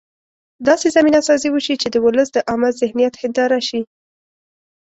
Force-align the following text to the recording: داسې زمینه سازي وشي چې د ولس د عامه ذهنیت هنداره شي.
داسې 0.67 0.87
زمینه 0.95 1.19
سازي 1.27 1.49
وشي 1.51 1.75
چې 1.81 1.87
د 1.91 1.95
ولس 2.05 2.27
د 2.33 2.37
عامه 2.49 2.69
ذهنیت 2.81 3.13
هنداره 3.21 3.59
شي. 3.67 3.81